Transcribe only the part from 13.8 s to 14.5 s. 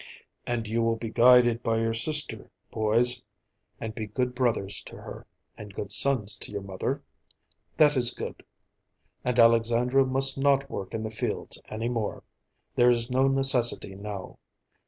now.